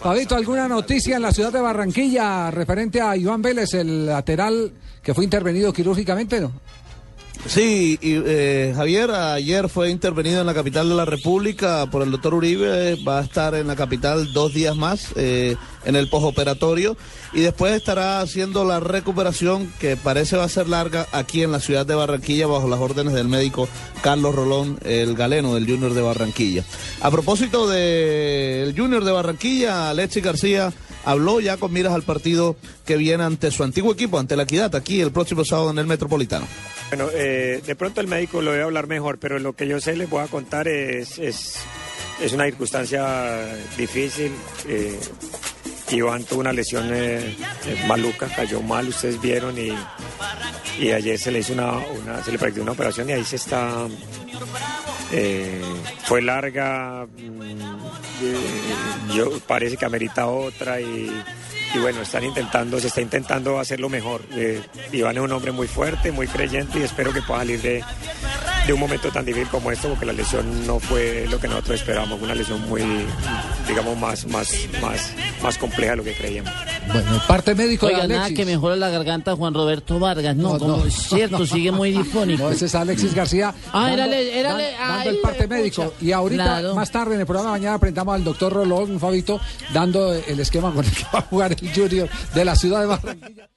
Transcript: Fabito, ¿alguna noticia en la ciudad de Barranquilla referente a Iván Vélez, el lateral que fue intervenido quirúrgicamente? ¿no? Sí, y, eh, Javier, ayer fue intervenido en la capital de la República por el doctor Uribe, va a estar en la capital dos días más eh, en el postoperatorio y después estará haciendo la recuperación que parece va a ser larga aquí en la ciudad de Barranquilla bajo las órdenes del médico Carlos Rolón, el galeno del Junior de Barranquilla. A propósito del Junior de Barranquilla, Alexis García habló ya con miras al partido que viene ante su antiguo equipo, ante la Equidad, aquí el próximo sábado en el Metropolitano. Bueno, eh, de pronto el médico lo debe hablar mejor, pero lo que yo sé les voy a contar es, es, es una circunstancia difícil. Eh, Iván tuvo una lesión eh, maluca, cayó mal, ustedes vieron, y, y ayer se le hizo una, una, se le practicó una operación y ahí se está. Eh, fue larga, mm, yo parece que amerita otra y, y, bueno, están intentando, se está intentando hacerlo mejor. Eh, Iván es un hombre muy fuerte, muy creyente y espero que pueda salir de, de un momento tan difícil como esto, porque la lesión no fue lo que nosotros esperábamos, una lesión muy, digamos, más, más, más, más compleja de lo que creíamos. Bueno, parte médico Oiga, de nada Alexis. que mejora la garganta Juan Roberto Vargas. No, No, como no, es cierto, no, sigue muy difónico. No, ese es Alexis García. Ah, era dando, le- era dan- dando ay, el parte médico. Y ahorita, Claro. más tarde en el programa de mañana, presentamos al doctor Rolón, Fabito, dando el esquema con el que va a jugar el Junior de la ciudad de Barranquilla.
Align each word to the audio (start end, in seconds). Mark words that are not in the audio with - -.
Fabito, 0.00 0.34
¿alguna 0.34 0.66
noticia 0.68 1.16
en 1.16 1.22
la 1.22 1.32
ciudad 1.32 1.52
de 1.52 1.60
Barranquilla 1.60 2.50
referente 2.50 3.00
a 3.00 3.16
Iván 3.16 3.40
Vélez, 3.40 3.72
el 3.74 4.06
lateral 4.06 4.72
que 5.02 5.14
fue 5.14 5.24
intervenido 5.24 5.72
quirúrgicamente? 5.72 6.40
¿no? 6.40 6.52
Sí, 7.46 7.98
y, 8.00 8.14
eh, 8.24 8.72
Javier, 8.74 9.10
ayer 9.10 9.68
fue 9.68 9.90
intervenido 9.90 10.40
en 10.40 10.46
la 10.46 10.54
capital 10.54 10.88
de 10.88 10.94
la 10.94 11.04
República 11.04 11.86
por 11.90 12.02
el 12.02 12.10
doctor 12.10 12.32
Uribe, 12.32 12.96
va 13.06 13.18
a 13.18 13.22
estar 13.22 13.54
en 13.54 13.66
la 13.66 13.76
capital 13.76 14.32
dos 14.32 14.54
días 14.54 14.74
más 14.74 15.08
eh, 15.14 15.56
en 15.84 15.94
el 15.94 16.08
postoperatorio 16.08 16.96
y 17.34 17.42
después 17.42 17.74
estará 17.74 18.20
haciendo 18.20 18.64
la 18.64 18.80
recuperación 18.80 19.70
que 19.78 19.96
parece 19.96 20.38
va 20.38 20.44
a 20.44 20.48
ser 20.48 20.68
larga 20.68 21.06
aquí 21.12 21.42
en 21.42 21.52
la 21.52 21.60
ciudad 21.60 21.84
de 21.84 21.94
Barranquilla 21.94 22.46
bajo 22.46 22.66
las 22.66 22.80
órdenes 22.80 23.12
del 23.12 23.28
médico 23.28 23.68
Carlos 24.02 24.34
Rolón, 24.34 24.78
el 24.82 25.14
galeno 25.14 25.54
del 25.54 25.66
Junior 25.66 25.92
de 25.92 26.00
Barranquilla. 26.00 26.64
A 27.02 27.10
propósito 27.10 27.68
del 27.68 28.74
Junior 28.74 29.04
de 29.04 29.12
Barranquilla, 29.12 29.90
Alexis 29.90 30.24
García 30.24 30.72
habló 31.04 31.40
ya 31.40 31.58
con 31.58 31.72
miras 31.72 31.92
al 31.92 32.02
partido 32.02 32.56
que 32.86 32.96
viene 32.96 33.24
ante 33.24 33.50
su 33.50 33.64
antiguo 33.64 33.92
equipo, 33.92 34.18
ante 34.18 34.36
la 34.36 34.44
Equidad, 34.44 34.74
aquí 34.74 35.02
el 35.02 35.12
próximo 35.12 35.44
sábado 35.44 35.70
en 35.70 35.78
el 35.78 35.86
Metropolitano. 35.86 36.46
Bueno, 36.96 37.10
eh, 37.12 37.60
de 37.66 37.74
pronto 37.74 38.00
el 38.00 38.06
médico 38.06 38.40
lo 38.40 38.52
debe 38.52 38.62
hablar 38.62 38.86
mejor, 38.86 39.18
pero 39.18 39.40
lo 39.40 39.52
que 39.52 39.66
yo 39.66 39.80
sé 39.80 39.96
les 39.96 40.08
voy 40.08 40.22
a 40.22 40.28
contar 40.28 40.68
es, 40.68 41.18
es, 41.18 41.56
es 42.20 42.32
una 42.32 42.44
circunstancia 42.44 43.52
difícil. 43.76 44.30
Eh, 44.68 44.96
Iván 45.90 46.22
tuvo 46.22 46.38
una 46.38 46.52
lesión 46.52 46.88
eh, 46.92 47.34
maluca, 47.88 48.28
cayó 48.28 48.62
mal, 48.62 48.86
ustedes 48.86 49.20
vieron, 49.20 49.58
y, 49.58 49.76
y 50.78 50.92
ayer 50.92 51.18
se 51.18 51.32
le 51.32 51.40
hizo 51.40 51.54
una, 51.54 51.78
una, 51.78 52.22
se 52.22 52.30
le 52.30 52.38
practicó 52.38 52.62
una 52.62 52.72
operación 52.72 53.10
y 53.10 53.12
ahí 53.14 53.24
se 53.24 53.36
está. 53.36 53.88
Eh, 55.10 55.62
fue 56.04 56.22
larga, 56.22 57.08
mm, 57.18 59.10
yo 59.16 59.40
parece 59.48 59.76
que 59.76 59.84
amerita 59.84 60.28
otra 60.28 60.80
y, 60.80 61.10
y, 61.74 61.78
bueno, 61.78 62.02
están 62.02 62.24
intentando, 62.24 62.78
se 62.80 62.88
está 62.88 63.00
intentando 63.00 63.58
hacerlo 63.58 63.88
mejor. 63.88 64.22
Eh, 64.32 64.62
Iván 64.92 65.16
es 65.16 65.22
un 65.22 65.32
hombre 65.32 65.52
muy 65.52 65.66
fuerte, 65.66 66.12
muy 66.12 66.26
creyente 66.26 66.78
y 66.78 66.82
espero 66.82 67.12
que 67.12 67.22
pueda 67.22 67.40
salir 67.40 67.60
de, 67.60 67.84
de 68.66 68.72
un 68.72 68.80
momento 68.80 69.10
tan 69.10 69.24
difícil 69.24 69.48
como 69.48 69.70
esto, 69.70 69.88
porque 69.88 70.06
la 70.06 70.12
lesión 70.12 70.66
no 70.66 70.78
fue 70.80 71.26
lo 71.30 71.38
que 71.38 71.48
nosotros 71.48 71.80
esperábamos, 71.80 72.20
una 72.22 72.34
lesión 72.34 72.60
muy, 72.68 72.82
digamos, 73.68 73.98
más, 73.98 74.26
más, 74.26 74.52
más, 74.80 75.12
más 75.44 75.58
compleja 75.58 75.92
de 75.92 75.96
lo 75.98 76.04
que 76.04 76.14
creíamos. 76.14 76.52
Bueno, 76.88 77.22
parte 77.28 77.54
médico 77.54 77.86
Oiga, 77.86 78.02
de 78.02 78.08
nada 78.08 78.24
Alexis. 78.24 78.38
que 78.46 78.50
mejora 78.52 78.76
la 78.76 78.88
garganta 78.90 79.36
Juan 79.36 79.54
Roberto 79.54 79.98
Vargas. 80.00 80.34
No, 80.36 80.54
No, 80.54 80.58
como 80.58 80.76
no, 80.78 80.84
es 80.86 80.94
cierto, 80.94 81.38
no, 81.38 81.46
sigue 81.46 81.70
muy 81.70 81.92
difónico. 81.92 82.42
No, 82.44 82.50
ese 82.50 82.66
es 82.66 82.74
Alexis 82.74 83.14
García. 83.14 83.54
Ah, 83.72 83.92
era 83.92 84.02
dando, 84.02 84.16
le- 84.16 84.38
era 84.40 84.48
dan- 84.54 84.58
dando 84.58 85.00
ay, 85.00 85.08
el 85.08 85.16
parte 85.18 85.46
médico. 85.46 85.94
Y 86.00 86.12
ahorita, 86.12 86.42
Claro. 86.44 86.74
más 86.74 86.90
tarde 86.90 87.14
en 87.14 87.20
el 87.20 87.26
programa 87.26 87.52
de 87.54 87.60
mañana, 87.60 87.78
presentamos 87.78 88.14
al 88.14 88.24
doctor 88.24 88.52
Rolón, 88.52 88.98
Fabito, 88.98 89.40
dando 89.72 90.12
el 90.14 90.40
esquema 90.40 90.72
con 90.72 90.84
el 90.84 90.90
que 90.90 91.04
va 91.12 91.18
a 91.20 91.22
jugar 91.22 91.52
el 91.60 91.72
Junior 91.74 92.08
de 92.34 92.44
la 92.44 92.56
ciudad 92.56 92.80
de 92.80 92.86
Barranquilla. 92.86 93.48